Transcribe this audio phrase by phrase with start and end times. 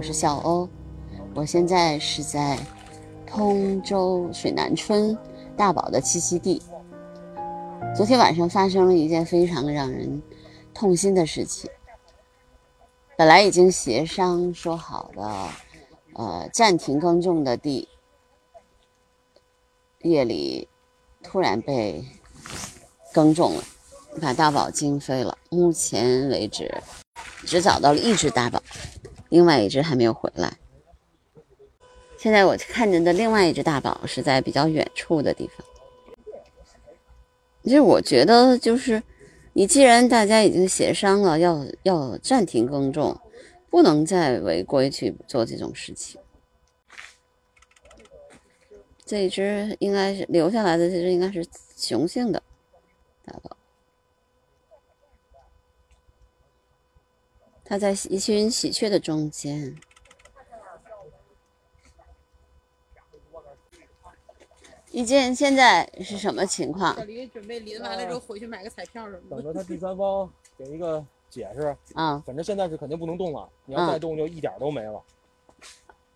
[0.00, 0.66] 我是小欧，
[1.34, 2.58] 我现在是在
[3.26, 5.14] 通州水南村
[5.58, 6.62] 大宝的栖息地。
[7.94, 10.22] 昨天晚上发生了一件非常让人
[10.72, 11.70] 痛心的事情。
[13.18, 15.48] 本来已经协商说好的，
[16.14, 17.86] 呃，暂停耕种的地，
[20.00, 20.66] 夜里
[21.22, 22.02] 突然被
[23.12, 23.62] 耕种了，
[24.18, 25.36] 把大宝惊飞了。
[25.50, 26.82] 目前为止，
[27.44, 28.62] 只找到了一只大宝，
[29.30, 30.58] 另外一只还没有回来。
[32.18, 35.66] 现在我看见的另外一只大宝是在比较远处的地方。
[37.62, 39.02] 其实我觉得，就是
[39.54, 43.18] 你既然大家已经协商了要要暂停耕种，
[43.70, 46.20] 不能再违规去做这种事情。
[49.04, 51.44] 这只应该是留下来的，这只应该是
[51.76, 52.42] 雄性的
[53.24, 53.56] 大宝，
[57.70, 59.76] 它在一群喜鹊的中间。
[64.90, 66.96] 一见现在是什么情况？
[66.96, 71.76] 小黎准备淋完了之后回去买个彩票什么的等着他第三方给一个解释。
[71.94, 75.00] 啊，反正现在是肯定不能动了，你要再动就一点都没了。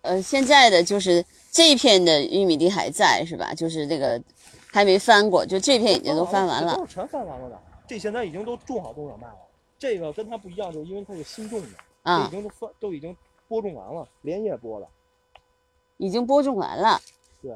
[0.02, 3.54] 呃，现在的就是这片的玉米地还在是吧？
[3.54, 4.20] 就是这个
[4.72, 7.62] 还没翻过，就这片已经都翻完了都是全翻完了的。
[7.86, 9.36] 这现在已经都种好种小麦了。
[9.84, 11.68] 这个跟它不一样，就是因为它是新种的，
[12.04, 13.14] 这已啊，经都翻都已经
[13.46, 14.88] 播种完了，连夜播的。
[15.98, 16.98] 已经播种完了。
[17.42, 17.54] 对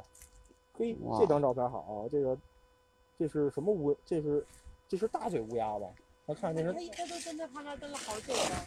[0.74, 2.36] 嘿，哇这张照片好啊，这个
[3.18, 3.96] 这是什么乌？
[4.04, 4.44] 这是
[4.86, 5.86] 这是大嘴乌鸦吧？
[6.26, 8.66] 咱看这是他他都跟在旁边跟了好久了。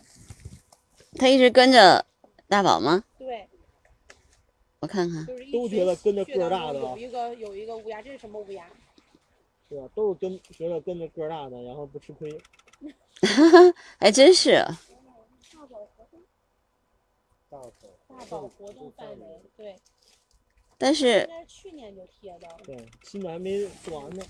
[1.20, 2.04] 它一直跟着
[2.48, 3.04] 大宝吗？
[3.20, 3.48] 对，
[4.80, 5.24] 我看看，
[5.54, 8.66] 都觉得跟着个儿大的有一个有一个乌鸦，这是什么乌鸦？
[9.70, 9.88] 对吧？
[9.94, 12.36] 都是跟觉得跟着个儿大的，然后不吃亏。
[14.00, 14.66] 还真是。
[17.50, 17.74] 大口
[18.08, 19.76] 大宝活动范围，对，
[20.78, 22.48] 但是应该是去年就贴的。
[22.64, 22.76] 对，
[23.40, 24.24] 没做完呢。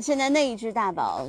[0.00, 1.28] 现在那一只大宝，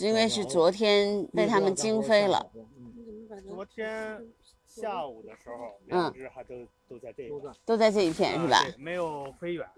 [0.00, 2.50] 因为是昨天被他们惊飞了。
[2.54, 4.26] 嗯，昨天
[4.70, 6.54] 下午的时候，嗯两只还都
[6.88, 8.66] 都在这个，都在这一片是吧啊？
[8.78, 9.68] 没有飞远。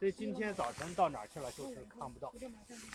[0.00, 1.50] 这今天早晨到哪儿去了？
[1.52, 2.32] 就是看不到。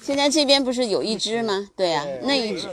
[0.02, 1.70] 现在这边不是有一只吗？
[1.76, 2.68] 对呀、对那一只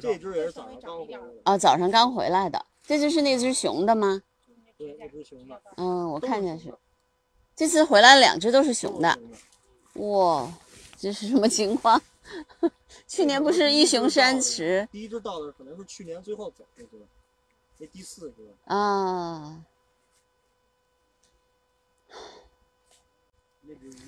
[0.00, 4.22] 这只也是早上刚回来的，哦，早上刚回来的，这就是那只熊的吗？
[4.76, 5.62] 对，那只熊的。
[5.76, 6.78] 嗯，我看见是熊的，
[7.56, 9.18] 这次回来两只都是熊的
[9.94, 10.46] 哇，
[10.98, 12.00] 这是什么情况？
[13.08, 16.96] 去年不是一熊三雌第一只到的可能是去年最后走的只，
[17.80, 18.54] 这第四只。
[18.66, 19.64] 啊？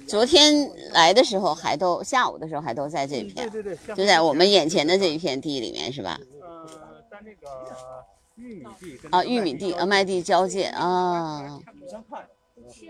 [0.06, 6.20] 昨天来的时候还都下午的时候还都在这片，对对，就在我们眼前的这一片地里面是吧？
[6.40, 11.58] 呃，在那个玉米地啊，玉米地啊，麦地交界啊，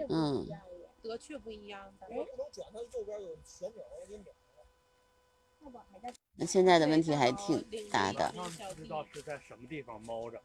[0.09, 0.49] 嗯，
[1.03, 1.93] 得雀不一样
[6.37, 8.33] 那现在的问题还挺大的。
[8.75, 10.41] 不知道是在什么地方猫着。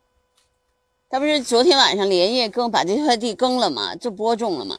[1.09, 3.95] 他不是昨天晚上连夜耕把这块地耕了吗？
[3.95, 4.77] 就播种了吗？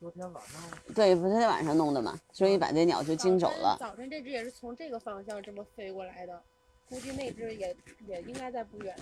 [0.00, 0.62] 昨天晚上
[0.94, 3.76] 对，不是在晚上弄的嘛，所以把这鸟就惊走了。
[3.78, 6.40] 早晨这只也是从这个方向这么飞过来的，
[6.88, 7.76] 估计那只也
[8.06, 8.94] 也应该在不远。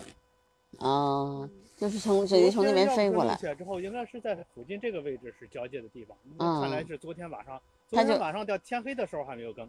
[0.78, 3.46] 啊，就是从直接从那边飞过来起。
[3.46, 6.16] 来之后，应该是在附近这个位置是交界的地方。
[6.38, 9.68] 嗯看来是昨天晚上，昨天晚上到天黑的时候还没有更。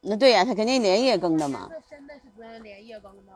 [0.00, 3.32] 那对呀、他肯定连夜耕的嘛，这真的是昨天连夜耕的。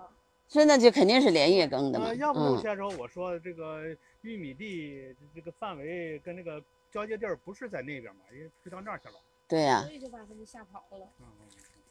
[0.48, 2.06] 真的就肯定是连夜耕的嘛。
[2.06, 3.82] 呃，要不有嗯，些时候我说这个
[4.22, 9.14] 玉米地这个范围跟那个交界地儿不是在那边嘛，因为飞到那儿去了。
[9.48, 11.08] 对呀、所以就把他们吓跑了。
[11.20, 11.26] 嗯，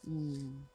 [0.08, 0.66] 嗯，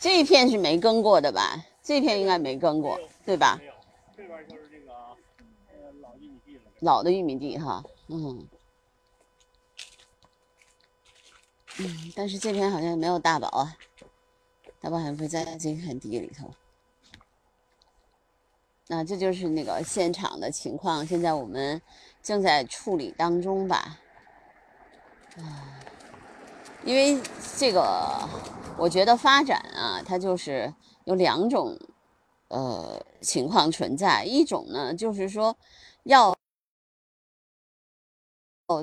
[0.00, 1.64] 这一片是没耕过的吧？
[1.82, 3.56] 这片应该没耕过，对吧？
[3.58, 3.72] 没有，
[4.16, 6.62] 这边就是这个呃老玉米地了。
[6.80, 8.48] 老的玉米地哈，嗯，
[11.78, 13.76] 嗯，但是这片好像没有大宝啊，
[14.82, 16.50] 大宝好像不在这片地里头。
[18.88, 21.80] 那这就是那个现场的情况，现在我们
[22.22, 24.00] 正在处理当中吧。
[25.38, 25.80] 啊，
[26.84, 27.18] 因为
[27.56, 28.28] 这个，
[28.76, 30.74] 我觉得发展啊，它就是
[31.04, 31.78] 有两种
[32.48, 35.56] 呃情况存在，一种呢就是说
[36.02, 36.36] 要。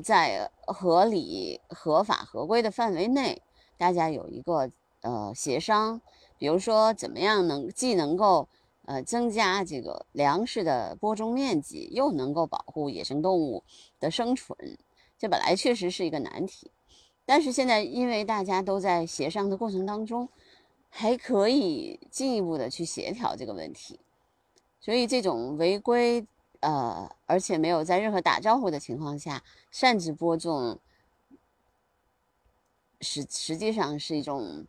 [0.03, 3.41] 在合理、合法、合规的范围内，
[3.75, 4.69] 大家有一个
[5.01, 6.01] 呃协商，
[6.37, 8.47] 比如说怎么样能既能够
[8.85, 13.63] 呃增加这个粮食的播种面积，又能够保护野生动物
[13.99, 14.57] 的生存，
[15.17, 16.71] 这本来确实是一个难题。
[17.25, 20.29] 但是现在因为大家都在协商的过程当中，
[20.89, 23.99] 还可以进一步的去协调这个问题。
[24.81, 26.25] 所以这种违规，
[26.61, 30.79] 呃，而且没有在任何打招呼的情况下擅自播种，
[33.01, 34.65] 实实际上是一种，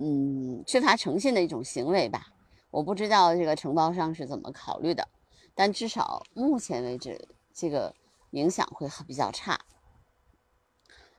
[0.00, 2.28] 嗯，缺乏诚信的一种行为吧。
[2.70, 5.08] 我不知道这个承包商是怎么考虑的，
[5.54, 7.94] 但至少目前为止，这个
[8.30, 9.58] 影响会比较差。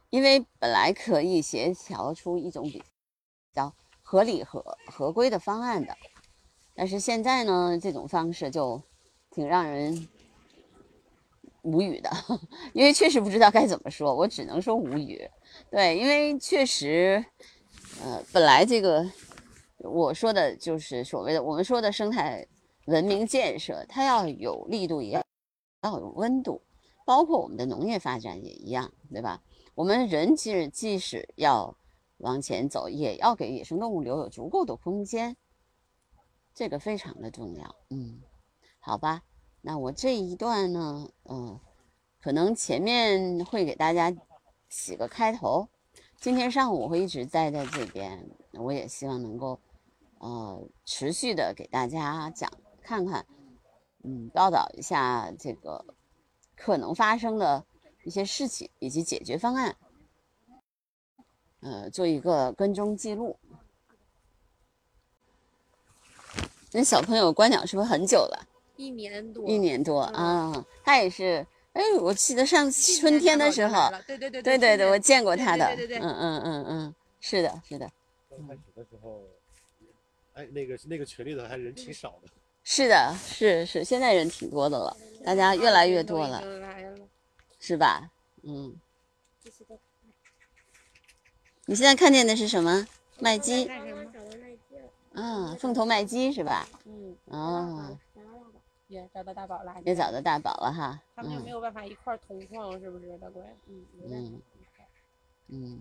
[0.10, 2.82] 因为本来可以协调出一种比
[3.54, 5.96] 较合理和合规的方案的，
[6.74, 8.82] 但是现在呢，这种方式就
[9.30, 10.08] 挺让人
[11.62, 12.10] 无语的，
[12.74, 15.30] 因为确实不知道该怎么说，我只能说无语。
[15.70, 17.24] 对，因为确实，
[18.02, 19.06] 呃，本来这个
[19.78, 22.48] 我说的就是所谓的我们说的生态
[22.86, 25.22] 文明建设，它要有力度，也
[25.84, 26.62] 要有温度，
[27.06, 29.42] 包括我们的农业发展也一样，对吧？
[29.76, 31.76] 我们人其实即使要
[32.18, 35.36] 往前走，也要给野生动物留有足够的空间，
[36.54, 37.76] 这个非常的重要。
[37.90, 38.22] 嗯，
[38.80, 39.24] 好吧，
[39.62, 41.60] 那我这一段呢，嗯，
[42.22, 44.14] 可能前面会给大家
[44.70, 45.68] 起个开头。
[46.20, 49.60] 今天上午我会一直待在这边，我也希望能够
[50.20, 52.52] 呃持续的给大家讲，
[52.82, 53.26] 看看，
[54.04, 55.86] 嗯，报道一下这个
[56.56, 57.66] 可能发生的。
[58.06, 59.76] 一些事情以及解决方案，
[61.60, 63.38] 呃，做一个跟踪记录。
[66.72, 68.48] 那小朋友观鸟是不是很久了？
[68.78, 69.46] 一年多。
[69.48, 71.46] 一年多啊，他也是。
[71.74, 75.66] 哎，我记得上春天的时候，对对对对对对，我见过他的。
[75.76, 77.90] 对对对，嗯嗯嗯嗯，是的，是的。
[78.30, 79.22] 刚开始的时候，
[80.34, 82.28] 哎，那个那个群里头还人挺少的。
[82.64, 86.42] 是的，是是，现在人挺多的了，大家越来越多了。
[87.60, 88.10] 是吧？
[88.44, 88.76] 嗯。
[91.66, 92.88] 你现在看见的是什么？
[93.20, 93.70] 麦鸡。
[95.14, 96.68] 啊，凤头麦鸡是吧？
[96.86, 97.16] 嗯。
[97.26, 97.98] 哦。
[98.90, 99.74] 也找到大宝了。
[99.86, 101.02] 也找到大宝了哈。
[101.16, 103.42] 他们就没有办法一块同框，是不是大贵？
[103.68, 103.86] 嗯。
[104.04, 104.42] 嗯。
[105.48, 105.80] 嗯。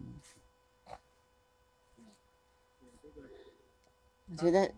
[4.30, 4.72] 我觉得。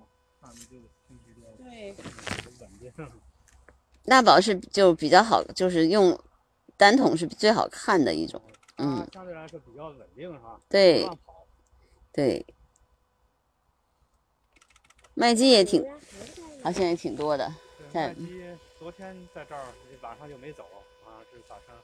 [1.59, 1.95] 对。
[4.05, 6.19] 大宝是就比较好，就是用。
[6.77, 8.41] 单筒是最好看的一种，
[8.79, 10.59] 嗯，相对来说比较稳定哈。
[10.67, 11.07] 对，
[12.11, 12.47] 对，
[15.13, 15.85] 麦基也挺，
[16.65, 17.55] 好像也挺多的。
[17.93, 18.43] 麦鸡
[18.79, 19.63] 昨天在这儿
[20.01, 20.65] 晚上就没走
[21.05, 21.77] 啊，这是早上，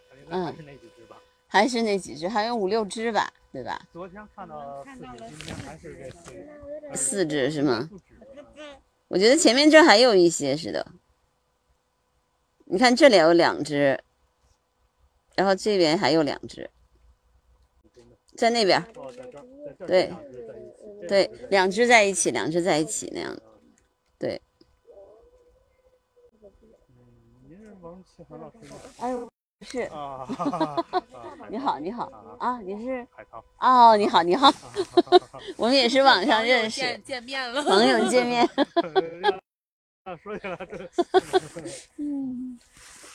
[0.46, 1.20] 还是那几只吧？
[1.48, 3.86] 还是那几只，还有五六只吧，对吧？
[3.92, 6.10] 昨天看到四只，今天还是这
[6.94, 7.88] 四四只是吗？
[9.08, 10.86] 我觉得前面这还有一些似的，
[12.64, 14.02] 你看这里有两只。
[15.36, 16.70] 然后这边还有两只，
[18.38, 18.82] 在那边，
[19.86, 20.10] 对，
[21.06, 23.38] 对，两只在一起，两只在一起那样，
[24.18, 24.40] 对。
[28.98, 29.14] 哎，
[29.62, 30.26] 是 啊，
[31.48, 32.04] 你好，你好
[32.38, 34.50] 啊，你是海涛哦，你好，你好
[35.56, 38.46] 我们也是网上认识，见面了，朋友见面。
[40.22, 40.88] 说起来这，
[41.98, 42.58] 嗯。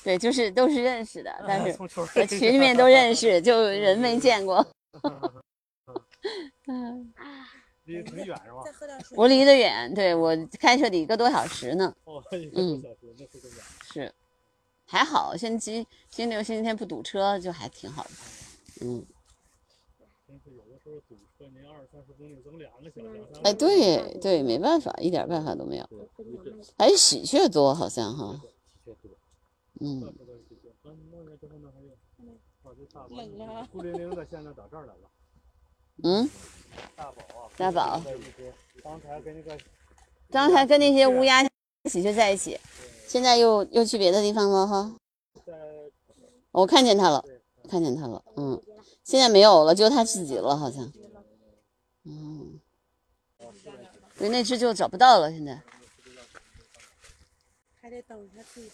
[0.04, 1.78] 对，就是都是认识的，但是
[2.14, 4.66] 在群里面都认识，就人没见过。
[6.68, 7.14] 嗯，
[7.84, 8.64] 离得挺远是吧？
[9.16, 11.94] 我离得远，对我开车得一个多小时呢。
[12.06, 13.58] 哦，一个多小时，那是远。
[13.94, 14.14] 是，
[14.92, 15.76] 还好，星期
[16.10, 18.10] 星期六、星期天不堵车，就还挺好的。
[18.82, 19.06] 嗯。
[20.28, 23.26] 真是有的时候堵车，您二三十公里走两个小时。
[23.42, 25.90] 哎，对对，没办法，一点办法都没有。
[26.76, 28.42] 哎，喜鹊多，好像哈。
[29.80, 30.14] 嗯。
[33.10, 33.66] 冷啊！
[33.72, 35.10] 孤零零的，现在到这儿来了。
[36.04, 36.30] 嗯。
[36.98, 37.48] 大宝啊！
[37.56, 38.02] 大宝。
[38.84, 39.58] 刚才跟那个，
[40.30, 41.42] 刚才跟那些乌鸦、
[41.86, 42.60] 喜鹊在一起，
[43.12, 44.96] 现在又又去别的地方了哈。
[46.52, 47.22] 我看见他了，
[47.68, 48.24] 看见他了。
[48.38, 48.64] 嗯。
[49.04, 50.90] 现在没有了，就他自己了，好像。
[52.06, 52.58] 嗯。
[54.18, 55.62] 对，那只就找不到了，现在。
[57.82, 58.72] 还得等他自己。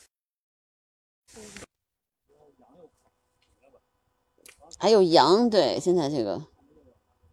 [4.77, 6.45] 还有羊，对，现在这个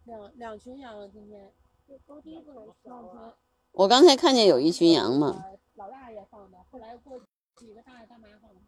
[0.05, 1.53] 两两群羊今天，
[3.73, 5.45] 我刚才看见有一群羊嘛。
[5.75, 7.21] 老大爷放的，后来过
[7.55, 8.61] 几个大爷大妈放的。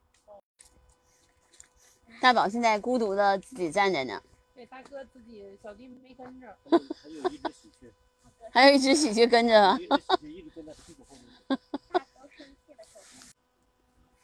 [2.22, 4.22] 大宝现在孤独的自己站在那。
[4.54, 6.58] 对，大哥自己，小弟没跟着。
[7.02, 7.92] 还有一只喜鹊。
[8.52, 9.78] 还有一只喜鹊跟着。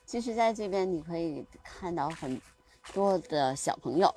[0.05, 2.39] 其实，在这边你可以看到很
[2.93, 4.13] 多的小朋友，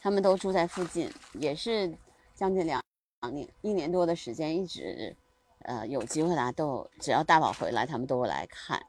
[0.00, 1.96] 他们都住在附近，也是
[2.34, 2.82] 将近两
[3.22, 5.16] 两年一年多的时间，一直
[5.66, 8.80] 呃有机会啦，都只要大宝回来，他们都会来看。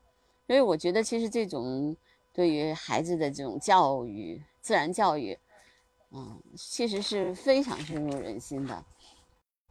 [0.47, 1.95] 所以我觉得，其实这种
[2.31, 5.37] 对于孩子的这种教育，自然教育，
[6.11, 8.83] 嗯，其实是非常深入人心的。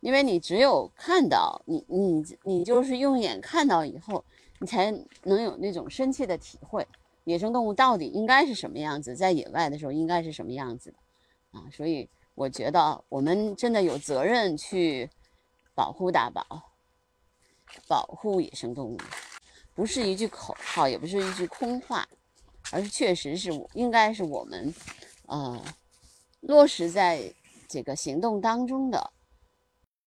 [0.00, 4.22] 因为你只有看到，你你你就是用眼看到以后，
[4.60, 6.86] 你才能有那种深切的体会，
[7.24, 11.64] 野生动物到底应该是什么样子，在野外的时候应该是什么样子的啊！
[11.72, 15.08] 所以我觉得我们真的有责任去
[15.74, 16.44] 保护大宝，
[17.86, 18.98] 保护野生动物，
[19.74, 22.08] 不是一句口号，也不是一句空话，
[22.72, 24.74] 而是确实是应该是我们
[25.26, 25.64] 呃
[26.40, 27.32] 落实在
[27.68, 29.12] 这个行动当中的。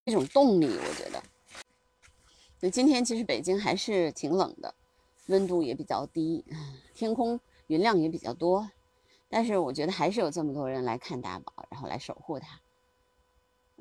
[0.04, 1.22] 一种动力，我觉得。
[2.58, 4.74] 所以今天其实北京还是挺冷的，
[5.26, 6.44] 温度也比较低，
[6.94, 7.38] 天空
[7.68, 8.70] 云量也比较多，
[9.28, 12.60] 但是我觉得还是有这么多人来看大宝，然后来守护它。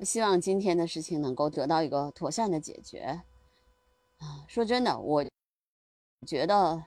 [0.03, 3.21] 希望今天的事情能够得到一个妥善的解决。
[4.19, 5.25] 啊，说真的，我
[6.25, 6.83] 觉得，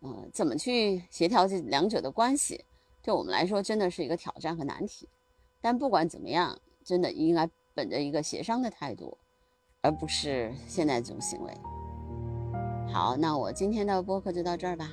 [0.00, 2.64] 嗯，怎么去协调这两者的关系，
[3.02, 5.08] 对我们来说真的是一个挑战和难题。
[5.60, 7.48] 但不管怎么样，真的应该。
[7.74, 9.16] 本着一个协商的态度，
[9.82, 11.54] 而不是现在这种行为。
[12.92, 14.90] 好，那我今天的播客就到这儿吧。